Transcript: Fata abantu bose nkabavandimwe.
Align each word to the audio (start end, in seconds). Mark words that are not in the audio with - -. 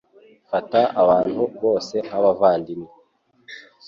Fata 0.51 0.81
abantu 1.01 1.41
bose 1.61 1.95
nkabavandimwe. 2.05 2.91